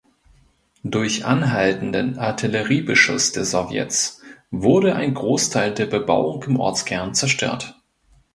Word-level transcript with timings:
Durch 0.83 1.25
anhaltenden 1.25 2.17
Artilleriebeschuss 2.17 3.33
der 3.33 3.45
Sowjets 3.45 4.19
wurde 4.49 4.95
ein 4.95 5.13
Großteil 5.13 5.75
der 5.75 5.85
Bebauung 5.85 6.41
im 6.45 6.59
Ortskern 6.59 7.13
zerstört. 7.13 7.79